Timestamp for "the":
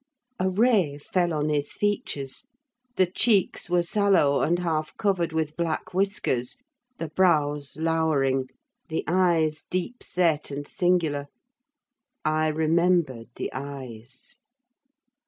2.95-3.05, 6.97-7.09, 8.89-9.03, 13.35-13.53